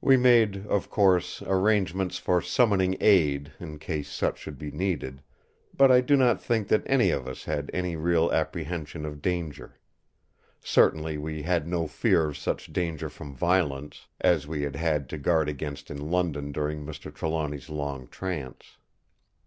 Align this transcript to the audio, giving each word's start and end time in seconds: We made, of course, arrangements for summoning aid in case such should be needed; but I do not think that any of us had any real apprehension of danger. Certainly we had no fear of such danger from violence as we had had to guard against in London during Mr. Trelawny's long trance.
We 0.00 0.16
made, 0.16 0.66
of 0.68 0.88
course, 0.88 1.42
arrangements 1.42 2.16
for 2.16 2.40
summoning 2.40 2.96
aid 2.98 3.52
in 3.60 3.78
case 3.78 4.08
such 4.10 4.38
should 4.38 4.56
be 4.56 4.70
needed; 4.70 5.20
but 5.76 5.92
I 5.92 6.00
do 6.00 6.16
not 6.16 6.42
think 6.42 6.68
that 6.68 6.82
any 6.86 7.10
of 7.10 7.28
us 7.28 7.44
had 7.44 7.70
any 7.74 7.94
real 7.94 8.32
apprehension 8.32 9.04
of 9.04 9.20
danger. 9.20 9.76
Certainly 10.62 11.18
we 11.18 11.42
had 11.42 11.68
no 11.68 11.86
fear 11.86 12.24
of 12.24 12.38
such 12.38 12.72
danger 12.72 13.10
from 13.10 13.34
violence 13.34 14.06
as 14.22 14.46
we 14.46 14.62
had 14.62 14.76
had 14.76 15.10
to 15.10 15.18
guard 15.18 15.50
against 15.50 15.90
in 15.90 16.10
London 16.10 16.52
during 16.52 16.86
Mr. 16.86 17.14
Trelawny's 17.14 17.68
long 17.68 18.06
trance. 18.08 18.78